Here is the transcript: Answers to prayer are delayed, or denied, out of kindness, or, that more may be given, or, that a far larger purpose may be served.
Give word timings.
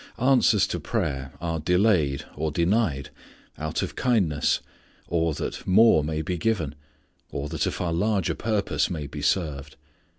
Answers 0.17 0.65
to 0.69 0.79
prayer 0.79 1.33
are 1.39 1.59
delayed, 1.59 2.25
or 2.35 2.49
denied, 2.51 3.11
out 3.59 3.83
of 3.83 3.95
kindness, 3.95 4.59
or, 5.07 5.35
that 5.35 5.67
more 5.67 6.03
may 6.03 6.23
be 6.23 6.39
given, 6.39 6.73
or, 7.29 7.47
that 7.49 7.67
a 7.67 7.71
far 7.71 7.93
larger 7.93 8.33
purpose 8.33 8.89
may 8.89 9.05
be 9.05 9.21
served. 9.21 9.75